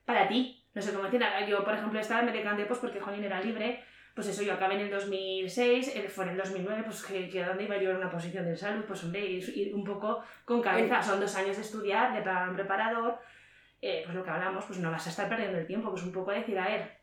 [0.06, 0.64] para ti.
[0.76, 3.84] No sé cómo decir, yo por ejemplo estaba, me decanté pues porque Jolín era libre,
[4.14, 7.44] pues eso, yo acabé en el 2006, él fue en el 2009, pues que, que
[7.44, 10.24] a dónde iba yo en una posición de salud, pues hombre, ir, ir un poco
[10.46, 13.20] con cabeza, son dos años de estudiar, de preparar un preparador,
[13.82, 16.12] eh, pues lo que hablamos, pues no vas a estar perdiendo el tiempo, pues un
[16.12, 16.97] poco decir, a ver,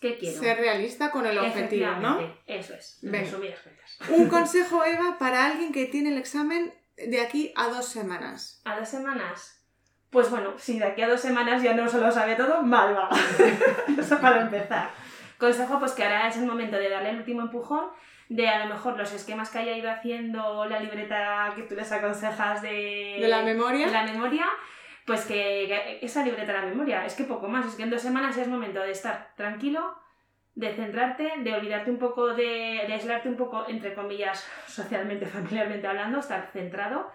[0.00, 0.38] ¿qué quiero?
[0.38, 2.20] Ser realista con el objetivo, ¿no?
[2.46, 3.98] Eso es, resumidas cuentas.
[4.10, 8.60] Un consejo, Eva, para alguien que tiene el examen de aquí a dos semanas.
[8.64, 9.56] ¿A dos semanas?
[10.10, 12.94] Pues bueno, si de aquí a dos semanas ya no se lo sabe todo, mal
[12.96, 13.08] va.
[13.98, 14.90] Eso para empezar.
[15.38, 17.86] Consejo, pues que ahora es el momento de darle el último empujón,
[18.28, 21.90] de a lo mejor los esquemas que haya ido haciendo, la libreta que tú les
[21.92, 23.86] aconsejas de, De la memoria.
[23.86, 24.46] de la memoria,
[25.06, 28.02] pues que, esa libreta de la memoria, es que poco más, es que en dos
[28.02, 29.94] semanas es momento de estar tranquilo,
[30.54, 35.86] de centrarte, de olvidarte un poco, de, de aislarte un poco, entre comillas, socialmente, familiarmente
[35.86, 37.10] hablando, estar centrado,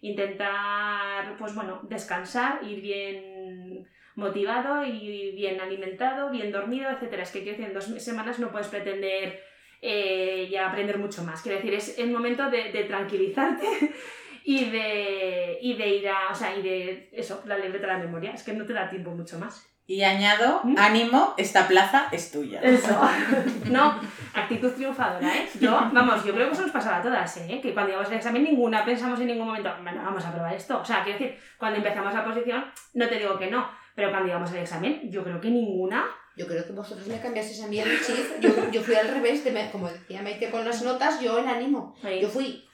[0.00, 7.22] intentar, pues bueno, descansar, ir bien motivado y bien alimentado, bien dormido, etcétera.
[7.22, 9.42] Es que quiero decir, en dos semanas no puedes pretender
[9.80, 11.42] eh, ya aprender mucho más.
[11.42, 13.66] Quiero decir, es el momento de tranquilizarte
[14.44, 17.98] y de, y de ir a, o sea, y de eso, la libreta de la
[17.98, 18.32] memoria.
[18.32, 19.66] Es que no te da tiempo mucho más.
[19.86, 20.76] Y añado, ¿Mm?
[20.78, 22.60] ánimo, esta plaza es tuya.
[22.62, 22.98] Eso.
[23.70, 23.98] No,
[24.34, 25.48] actitud triunfadora, ¿eh?
[25.60, 27.60] Yo, vamos, yo creo que eso nos pasaba a todas, ¿eh?
[27.62, 30.78] Que cuando íbamos al examen ninguna pensamos en ningún momento, bueno, vamos a probar esto.
[30.80, 34.28] O sea, quiero decir, cuando empezamos la posición, no te digo que no, pero cuando
[34.28, 36.04] íbamos al examen, yo creo que ninguna.
[36.36, 38.40] Yo creo que vosotros me cambiasteis a mí el chip.
[38.40, 41.46] Yo, yo fui al revés, de me- como decía Maite con las notas, yo el
[41.46, 41.94] ánimo.
[42.20, 42.64] Yo fui,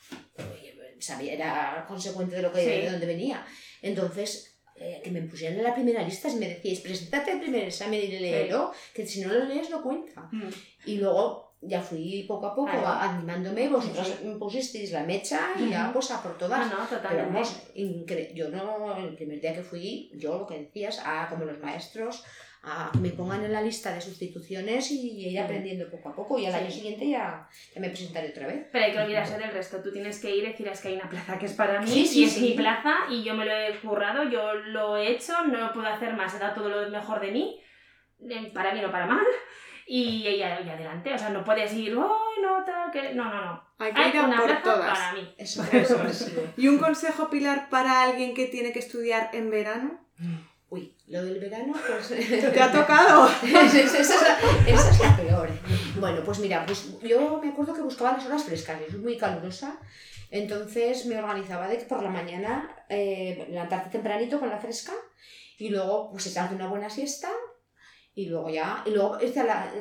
[1.01, 2.67] sabía, era consecuente de lo que Sí.
[2.67, 3.45] de dónde venía.
[3.83, 7.65] Entonces, eh, que me pusieran en la primera lista, si me decíais, preséntate al primer
[7.65, 10.29] examen y léelo, que si no lo lees no cuenta.
[10.33, 10.49] Mm.
[10.87, 14.25] Y luego ya fui poco a poco a- animándome, vosotros Sí.
[14.27, 15.93] me pusisteis la mecha y ya Ujú.
[15.95, 16.71] pues a por No, todas.
[16.71, 17.61] no, Pero vamos,
[18.35, 22.25] yo no, el primer día que fui, yo lo que decías, a como los maestros,
[22.63, 26.39] a que me pongan en la lista de sustituciones y ir aprendiendo poco a poco.
[26.39, 28.67] Y al año siguiente ya, ya me presentaré otra vez.
[28.71, 29.83] Pero hay que olvidarse del resto.
[29.83, 31.87] Tú tienes que ir y decir, es que hay una plaza que es para mí
[31.87, 32.41] Sí, sí, y es sí.
[32.43, 36.13] mi plaza y yo me lo he currado, yo lo he hecho, no puedo hacer
[36.15, 37.61] más, he dado todo lo mejor de mí,
[38.53, 39.25] para bien o para mal,
[39.87, 41.15] y, y, y adelante.
[41.15, 43.15] O sea, no puedes ir, ¡ay, no, tal, que...
[43.15, 43.65] No, no, no.
[43.79, 44.99] Hay que ir a una por plaza todas.
[44.99, 45.35] para mí.
[45.39, 46.33] Eso, Eso eso, es.
[46.59, 49.99] ¿Y un consejo, Pilar, para alguien que tiene que estudiar en verano?
[50.71, 52.09] Uy, lo del verano, pues...
[52.53, 53.29] ¿Te ha tocado?
[53.43, 54.39] esa, es la,
[54.73, 55.51] esa es la peor.
[55.99, 59.79] Bueno, pues mira, pues yo me acuerdo que buscaba las horas frescas, soy muy calurosa,
[60.31, 64.93] entonces me organizaba de que por la mañana eh, levantarte tempranito con la fresca
[65.59, 67.29] y luego pues echarte una buena siesta
[68.15, 69.73] y luego ya, y luego, este, a la-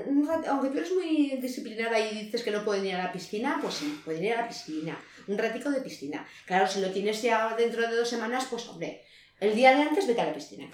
[0.50, 3.76] aunque tú eres muy disciplinada y dices que no pueden ir a la piscina, pues
[3.76, 6.26] sí, pueden ir a la piscina, un ratico de piscina.
[6.46, 9.04] Claro, si lo tienes ya dentro de dos semanas, pues hombre,
[9.42, 10.68] el día de antes vete a la piscina.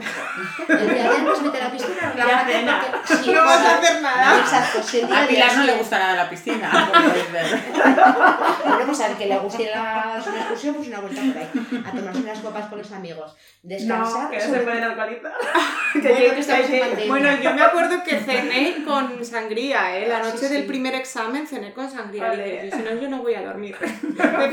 [0.68, 2.82] El día de antes vete a la piscina, relájate cena.
[2.92, 3.24] porque...
[3.24, 4.40] sí, No vas a hacer nada.
[4.40, 6.92] Exacto, si el día A de Pilar no le gusta nada la piscina.
[7.32, 7.46] ver.
[8.66, 11.84] Bueno, pues al que le guste la, una excursión, pues una vuelta por ahí.
[11.86, 13.36] A tomarse unas copas con los amigos.
[13.62, 14.42] Descansar.
[14.42, 15.34] sobre- alcoholizar.
[15.96, 17.08] Bueno, que estamos en pandemia.
[17.08, 20.08] Bueno, yo me acuerdo que cené con sangría, ¿eh?
[20.10, 20.54] La Sí, noche sí.
[20.54, 22.28] del primer examen cené con sangría.
[22.28, 22.70] Vale.
[22.72, 23.78] Si no, yo no voy a dormir.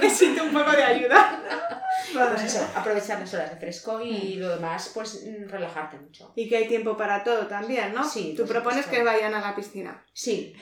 [0.01, 1.40] Necesito un poco de ayuda.
[2.12, 6.33] Pues eso, aprovechar las horas de fresco y lo demás, pues mm, relajarte mucho.
[6.37, 8.05] Y que hay tiempo para todo también, ¿no?
[8.09, 8.91] Sí, Tú propones supuesto.
[8.91, 10.05] que vayan a la piscina.
[10.12, 10.55] Sí.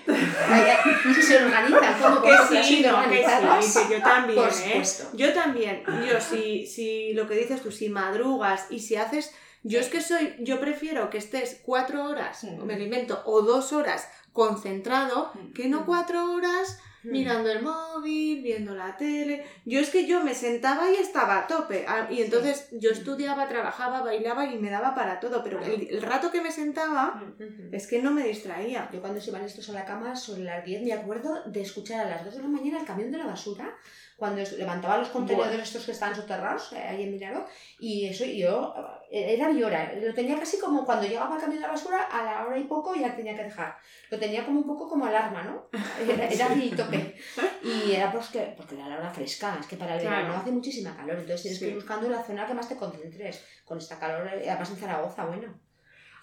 [1.15, 3.25] Si se organizan, como Que sí, no, que
[3.63, 4.83] sí, que yo también, por ¿eh?
[5.15, 5.83] Yo también.
[6.09, 9.35] Yo si, si lo que dices tú, si madrugas y si haces...
[9.63, 12.65] Yo es que soy, yo prefiero que estés cuatro horas, Mm.
[12.65, 15.53] me lo invento, o dos horas concentrado, Mm.
[15.53, 16.90] que no cuatro horas Mm.
[17.03, 19.45] Mirando el móvil, viendo la tele.
[19.65, 21.85] Yo es que yo me sentaba y estaba a tope.
[21.89, 25.43] Ah, Y entonces yo estudiaba, trabajaba, bailaba y me daba para todo.
[25.43, 27.69] Pero el, el rato que me sentaba Ujú.
[27.73, 28.89] es que no me distraía.
[28.93, 32.07] Yo cuando se iban estos a la cama, sobre las 10, me acuerdo de escuchar
[32.07, 33.77] a las 2 de la mañana el camión de la basura,
[34.21, 35.65] cuando levantaba los contenedores Buah.
[35.65, 37.45] estos que estaban soterrados, eh, ahí en Miraró,
[37.81, 38.73] y eso y yo,
[39.11, 42.03] eh, era mi hora, lo tenía casi como cuando llegaba el camión de la basura,
[42.05, 43.75] a la hora y poco ya tenía que dejar.
[44.11, 45.69] Lo tenía como un poco como alarma, ¿no?
[46.09, 47.17] Era, era mi tope.
[47.65, 50.17] Y era pues que, porque era la hora fresca, es que para el Claro.
[50.19, 51.71] verano hace muchísima calor, entonces tienes que Sí.
[51.71, 53.45] ir buscando la zona que más te concentres.
[53.65, 55.59] Con esta calor, eh, además en Zaragoza, bueno.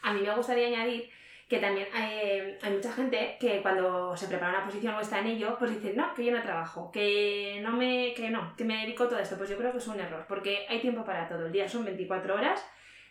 [0.03, 1.09] A mí me gustaría añadir
[1.47, 5.27] que también hay, hay mucha gente que cuando se prepara una posición o está en
[5.27, 8.81] ello, pues dice, no, que yo no trabajo, que no me, que no, que me
[8.81, 9.37] dedico a todo esto.
[9.37, 11.45] Pues yo creo que es un error, porque hay tiempo para todo.
[11.45, 12.65] El día son 24 horas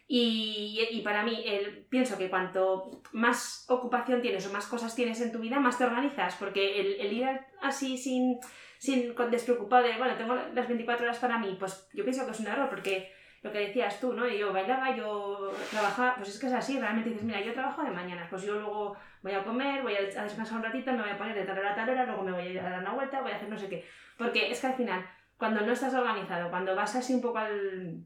[0.06, 5.20] y, y para mí el, pienso que cuanto más ocupación tienes o más cosas tienes
[5.22, 7.26] en tu vida, más te organizas, porque el, el ir
[7.62, 8.38] así sin,
[8.78, 12.40] sin despreocupado de, bueno, tengo las 24 horas para mí, pues yo pienso que es
[12.40, 13.15] un error, porque
[13.46, 14.28] lo que decías tú, ¿no?
[14.28, 17.90] Yo bailaba, yo trabajaba, pues es que es así, realmente dices, mira, yo trabajo de
[17.90, 21.18] mañana, pues yo luego voy a comer, voy a descansar un ratito, me voy a
[21.18, 22.92] poner de tal hora a tal hora, luego me voy a ir a dar una
[22.92, 23.86] vuelta, voy a hacer no sé qué.
[24.18, 25.06] Porque es que al final,
[25.36, 28.04] cuando no estás organizado, cuando vas así un poco al,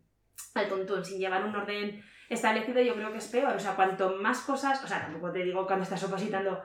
[0.54, 3.54] al tontón, sin llevar un orden establecido, yo creo que es peor.
[3.54, 6.62] O sea, cuanto más cosas, o sea, tampoco te digo cuando estás opositando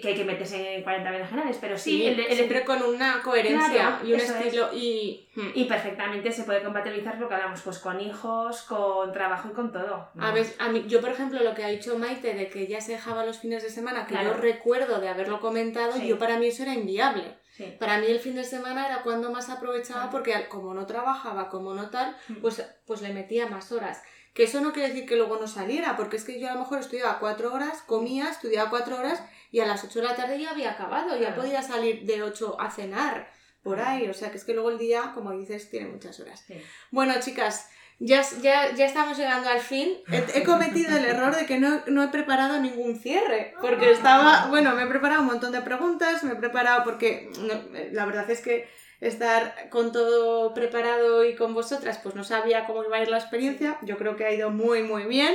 [0.00, 3.68] que hay que meterse en 40 generales, pero sí, el, el- siempre con una coherencia
[3.98, 4.40] Claro, y un eso es.
[4.46, 5.26] estilo y...
[5.34, 5.48] hmm.
[5.54, 9.72] y perfectamente se puede compatibilizar lo que hablamos, pues con hijos, con trabajo y con
[9.72, 10.08] todo.
[10.18, 12.80] A ver, a mí, yo por ejemplo lo que ha dicho Maite de que ella
[12.80, 14.34] se dejaba los fines de semana, que Claro.
[14.34, 16.06] yo recuerdo de haberlo comentado, Sí.
[16.06, 17.38] yo para mí eso era inviable.
[17.56, 17.76] Sí.
[17.78, 20.12] Para mí el fin de semana era cuando más aprovechaba Claro.
[20.12, 22.34] porque como no trabajaba, como no tal, Mm.
[22.40, 24.02] pues, pues le metía más horas.
[24.32, 26.60] Que eso no quiere decir que luego no saliera, porque es que yo a lo
[26.60, 30.38] mejor estudiaba cuatro horas, comía, estudiaba cuatro horas y a las ocho de la tarde
[30.40, 31.42] ya había acabado, ya Claro.
[31.42, 33.30] podía salir de ocho a cenar
[33.62, 34.08] por ahí.
[34.08, 36.42] O sea que es que luego el día, como dices, tiene muchas horas.
[36.46, 36.54] Sí.
[36.90, 39.98] Bueno, chicas, ya, ya, ya estamos llegando al fin.
[40.10, 44.46] He, he cometido el error de que no, no he preparado ningún cierre, porque estaba,
[44.48, 47.54] bueno, me he preparado un montón de preguntas, me he preparado porque no,
[47.92, 48.66] la verdad es que
[49.00, 53.18] estar con todo preparado y con vosotras, pues no sabía cómo iba a ir la
[53.18, 53.78] experiencia.
[53.82, 55.34] Yo creo que ha ido muy, muy bien.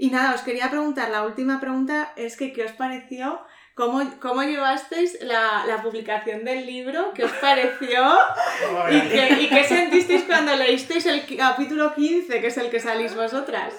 [0.00, 3.40] Y nada, os quería preguntar, la última pregunta es que ¿qué os pareció?
[3.74, 7.12] ¿Cómo, cómo llevasteis la, la publicación del libro?
[7.14, 8.00] ¿Qué os pareció?
[8.90, 13.16] ¿Y qué, ¿Y qué sentisteis cuando leísteis el capítulo 15, que es el que salís
[13.16, 13.74] vosotras?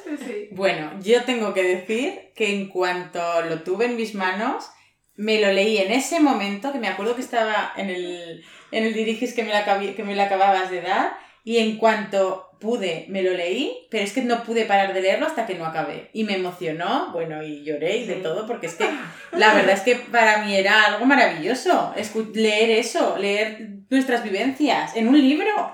[0.51, 4.69] Bueno, yo tengo que decir que en cuanto lo tuve en mis manos,
[5.15, 8.93] me lo leí en ese momento, que me acuerdo que estaba en el, en el
[8.93, 9.63] dirigis que me, la
[9.95, 14.11] que me la acababas de dar, y en cuanto pude, me lo leí, pero es
[14.11, 16.09] que no pude parar de leerlo hasta que no acabé.
[16.11, 18.19] Y me emocionó, bueno, y lloré y de Sí.
[18.21, 18.85] todo, porque es que
[19.31, 24.93] la verdad es que para mí era algo maravilloso escu- leer eso, leer nuestras vivencias
[24.97, 25.71] en un libro.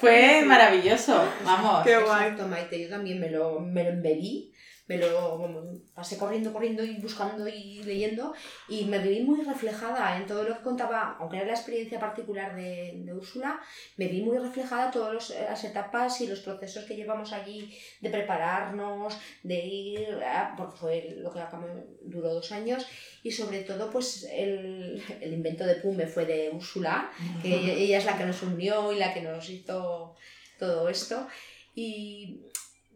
[0.00, 1.82] Fue maravilloso, vamos.
[1.84, 2.22] Qué guay.
[2.28, 4.51] Exacto, Maite, yo también me lo, me lo embebí,
[4.86, 8.34] me lo pasé corriendo, corriendo y buscando y leyendo
[8.68, 12.56] y me vi muy reflejada en todo lo que contaba, aunque era la experiencia particular
[12.56, 13.60] de, de Úrsula,
[13.96, 19.16] me vi muy reflejada todas las etapas y los procesos que llevamos allí de prepararnos,
[19.42, 20.18] de ir,
[20.56, 21.68] porque fue lo que acabó,
[22.02, 22.86] duró dos años
[23.22, 28.04] y sobre todo pues el, el invento de Pume fue de Úrsula, que ella es
[28.04, 30.16] la que nos unió y la que nos hizo
[30.58, 31.28] todo esto
[31.74, 32.40] y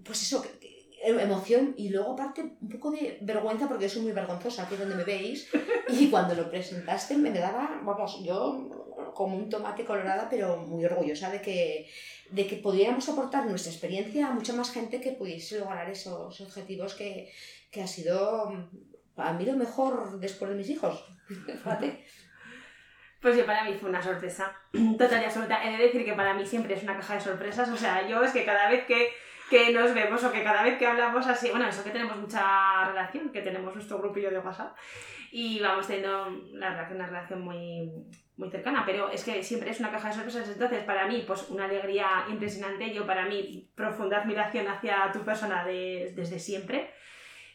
[0.04, 0.44] pues eso,
[1.06, 5.04] emoción y luego aparte un poco de vergüenza porque soy muy vergonzosa aquí donde me
[5.04, 5.48] veis
[5.88, 11.30] y cuando lo presentaste me daba, vamos, yo como un tomate colorada pero muy orgullosa
[11.30, 11.88] de que,
[12.30, 16.94] de que pudiéramos aportar nuestra experiencia a mucha más gente que pudiese lograr esos objetivos
[16.94, 17.30] que,
[17.70, 18.52] que ha sido
[19.16, 21.04] a mí lo mejor después de mis hijos.
[21.26, 22.04] Fíjate.
[23.18, 24.54] Pues yo para mí fue una sorpresa
[24.98, 25.64] total y absoluta.
[25.64, 27.68] He de decir que para mí siempre es una caja de sorpresas.
[27.70, 29.08] O sea, yo es que cada vez que
[29.50, 32.86] que nos vemos o que cada vez que hablamos así, bueno, eso que tenemos mucha
[32.86, 34.76] relación, que tenemos nuestro grupillo de WhatsApp
[35.30, 37.90] y vamos teniendo la relación, una relación muy,
[38.36, 41.48] muy cercana, pero es que siempre es una caja de sorpresas, entonces para mí pues
[41.48, 46.92] una alegría impresionante, yo para mí profunda admiración hacia tu persona desde siempre.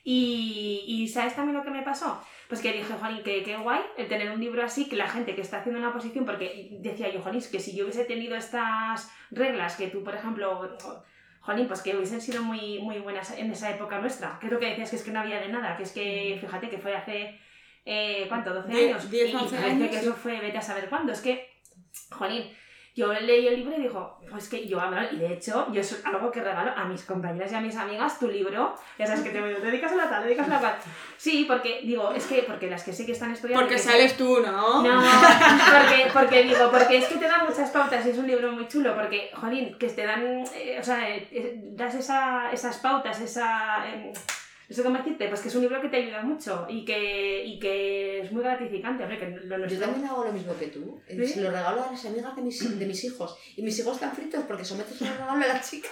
[0.04, 2.20] Y, y, ¿sabes también lo que me pasó?
[2.48, 5.36] Pues que dije, Juanín, que qué guay el tener un libro así, que la gente
[5.36, 9.12] que está haciendo una posición, porque decía yo, Juanín, que si yo hubiese tenido estas
[9.30, 10.76] reglas que tú, por ejemplo,
[11.42, 14.38] jolín, pues que hubiesen sido muy, muy buenas en esa época nuestra.
[14.40, 16.78] Creo que decías que es que no había de nada, que es que, fíjate, que
[16.78, 17.40] fue hace,
[17.86, 18.54] eh, ¿cuánto?
[18.54, 19.10] 12 años.
[19.10, 19.90] 10, 11 y años.
[19.90, 21.12] que eso fue, vete a saber cuándo.
[21.12, 21.50] Es que,
[22.12, 22.52] jolín,
[22.94, 26.30] yo leí el libro y dijo, pues que yo, y de hecho, yo es algo
[26.30, 29.42] que regalo a mis compañeras y a mis amigas, tu libro, ya sabes que te
[29.42, 30.76] dedicas a la tal, dedicas a la tal.
[31.16, 33.64] Sí, porque, digo, es que, porque las que sí que están estudiando...
[33.64, 34.84] Porque sales tú, ¿no?
[34.84, 38.52] No, porque, porque digo, porque es que te dan muchas pautas y es un libro
[38.52, 43.22] muy chulo, porque, jolín, que te dan, eh, o sea, eh, das esa, esas pautas,
[43.22, 43.88] esa...
[43.88, 44.12] Eh,
[44.72, 47.60] eso cómo decirte, pues que es un libro que te ayuda mucho y que, y
[47.60, 49.04] que es muy gratificante.
[49.04, 51.02] Hombre, que lo Yo también hago lo mismo que tú.
[51.08, 53.36] Eh, se lo regalo a las amigas de mis, de mis hijos.
[53.58, 55.92] Y mis hijos están fritos porque somete se lo regalo a las chicas.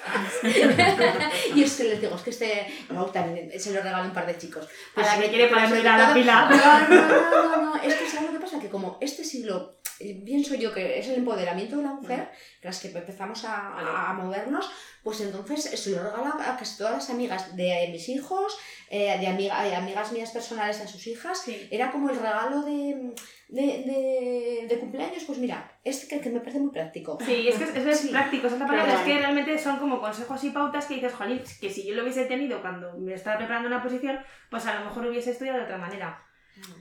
[1.56, 4.14] y es que les digo, es que este Raúl también se lo regalo a un
[4.14, 4.66] par de chicos.
[4.96, 6.50] Para que quiere para a la pila.
[6.50, 8.60] No, no, no, no, es que ¿sabes lo que pasa?
[8.60, 9.79] Que como este siglo eh,
[10.26, 12.30] pienso yo que es el empoderamiento de la mujer,
[12.62, 14.70] las que empezamos a, a, movernos,
[15.04, 18.58] pues entonces se lo regalo a casi todas las amigas de mis hijos,
[18.90, 21.44] eh, de, amiga, de amigas mías personales a sus hijas.
[21.70, 23.14] Era como el regalo de,
[23.50, 27.18] de, de, cumpleaños, pues mira, es que, que, me parece muy práctico.
[27.26, 30.52] Sí, es que es, es práctico, es palabra, es que realmente son como consejos y
[30.52, 33.84] pautas que dices, Juanín, que si yo lo hubiese tenido cuando me estaba preparando una
[33.84, 36.29] posición, pues a lo mejor hubiese estudiado de otra manera.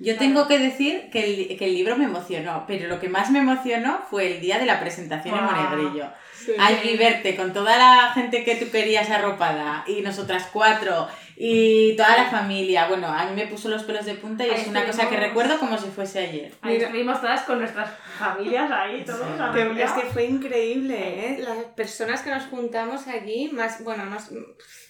[0.01, 3.31] Yo tengo que decir que el, que el, libro me emocionó, pero lo que más
[3.31, 6.07] me emocionó fue el día de la presentación en Monegrillo.
[6.39, 6.53] Sí.
[6.59, 12.17] Allí verte con toda la gente que tú querías arropada y nosotras cuatro y toda
[12.17, 12.87] la familia.
[12.87, 15.17] Bueno, a mí me puso los pelos de punta y ahí es una cosa que
[15.17, 16.53] recuerdo como si fuese ayer.
[16.63, 19.27] Ahí estuvimos todas con nuestras familias ahí, todos.
[19.53, 19.81] Sí.
[19.81, 21.39] Es que fue increíble, ¿eh?
[21.41, 24.31] Las personas que nos juntamos allí, más, bueno, nos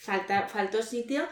[0.03, 1.27] falta, faltó sitio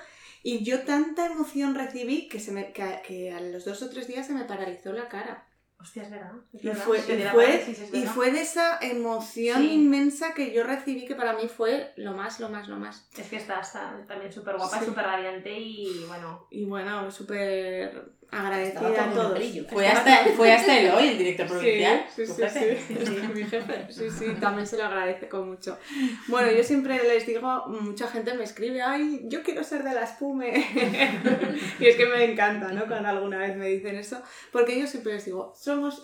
[0.47, 4.07] y yo tanta emoción recibí que, se me, que, que, a los dos o tres
[4.07, 5.45] días se me paralizó la cara.
[5.81, 6.35] Hostia, es verdad.
[6.53, 9.73] Es y, fue, y, fue, sí, es y fue de esa emoción sí.
[9.73, 13.09] inmensa que yo recibí que para mí fue lo más, lo más, lo más.
[13.19, 16.47] Es que está, está también súper guapa, súper radiante y bueno.
[16.49, 19.39] Y bueno, súper agradecida a todos.
[19.71, 22.05] Fue hasta, fue hasta el hoy, el director provincial.
[22.15, 23.87] Sí, sí, sí, sí, sí, mi jefe.
[23.91, 25.79] Sí, sí, también se lo agradezco mucho.
[26.29, 30.13] Bueno, yo siempre les digo, mucha gente me escribe, ay, yo quiero ser de las
[30.13, 30.53] PUME.
[31.81, 32.87] y es que me encanta, ¿no?
[32.87, 34.21] Cuando alguna vez me dicen eso,
[34.53, 36.03] porque yo siempre les digo, somos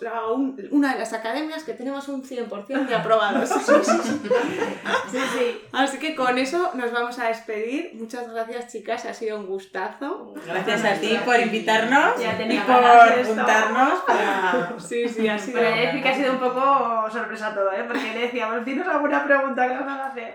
[0.71, 3.49] una de las academias que tenemos un 100% de aprobados.
[5.11, 5.61] sí, sí.
[5.71, 7.91] Así que con eso nos vamos a despedir.
[7.95, 10.33] Muchas gracias, chicas, ha sido un gustazo.
[10.45, 14.73] Gracias a ti por invitarnos ya tenía y por juntarnos para...
[14.79, 15.59] Sí, sí, ha sido...
[15.59, 17.83] Pero decir que ha sido un poco sorpresa todo, ¿eh?
[17.87, 20.33] Porque le decíamos, ¿tienes alguna pregunta que nos van a hacer?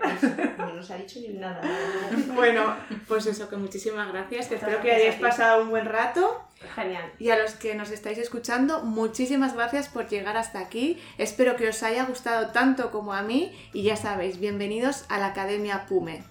[0.57, 1.61] No nos ha dicho ni nada.
[2.39, 2.75] Bueno,
[3.07, 4.47] pues eso, que muchísimas gracias.
[4.47, 6.43] Que espero que hayáis pasado un buen rato.
[6.75, 7.11] Genial.
[7.19, 11.01] Y a los que nos estáis escuchando, muchísimas gracias por llegar hasta aquí.
[11.17, 13.53] Espero que os haya gustado tanto como a mí.
[13.73, 16.23] Y ya sabéis, bienvenidos a la Academia PUME.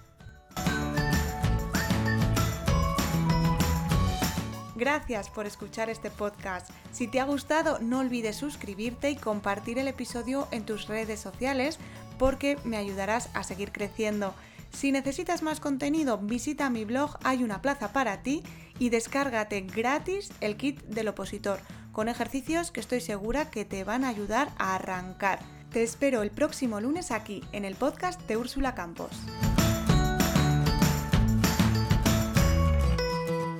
[4.78, 6.70] Gracias por escuchar este podcast.
[6.92, 11.80] Si te ha gustado, no olvides suscribirte y compartir el episodio en tus redes sociales
[12.16, 14.34] porque me ayudarás a seguir creciendo.
[14.70, 18.44] Si necesitas más contenido, visita mi blog Hay una plaza para ti
[18.78, 21.58] y descárgate gratis el kit del opositor
[21.90, 25.40] con ejercicios que estoy segura que te van a ayudar a arrancar.
[25.72, 29.10] Te espero el próximo lunes aquí en el podcast de Úrsula Campos.